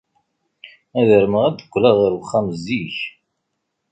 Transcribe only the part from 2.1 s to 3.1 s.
uxxam zik.